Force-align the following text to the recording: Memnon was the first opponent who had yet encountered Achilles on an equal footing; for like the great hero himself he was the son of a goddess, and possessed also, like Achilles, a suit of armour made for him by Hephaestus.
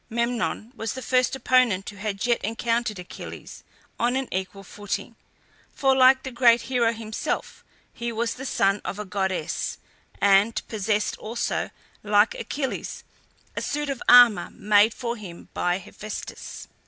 Memnon 0.09 0.71
was 0.75 0.93
the 0.93 1.01
first 1.03 1.35
opponent 1.35 1.87
who 1.91 1.97
had 1.97 2.25
yet 2.25 2.43
encountered 2.43 2.97
Achilles 2.97 3.63
on 3.99 4.15
an 4.15 4.27
equal 4.31 4.63
footing; 4.63 5.15
for 5.75 5.95
like 5.95 6.23
the 6.23 6.31
great 6.31 6.63
hero 6.63 6.91
himself 6.91 7.63
he 7.93 8.11
was 8.11 8.33
the 8.33 8.45
son 8.47 8.81
of 8.83 8.97
a 8.97 9.05
goddess, 9.05 9.77
and 10.19 10.59
possessed 10.67 11.17
also, 11.19 11.69
like 12.01 12.33
Achilles, 12.33 13.03
a 13.55 13.61
suit 13.61 13.91
of 13.91 14.01
armour 14.09 14.49
made 14.49 14.95
for 14.95 15.17
him 15.17 15.49
by 15.53 15.77
Hephaestus. 15.77 16.67